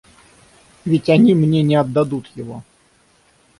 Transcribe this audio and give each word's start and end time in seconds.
Ведь 0.83 1.09
они 1.11 1.35
мне 1.35 1.61
не 1.61 1.75
отдадут 1.75 2.27
его. 2.33 2.63